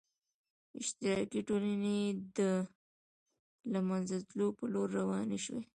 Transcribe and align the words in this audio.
اشتراکي 0.79 1.39
ټولنې 1.47 1.97
د 2.37 2.39
له 3.73 3.79
منځه 3.89 4.15
تلو 4.29 4.47
په 4.57 4.63
لور 4.73 4.87
روانې 4.99 5.39
شوې. 5.45 5.61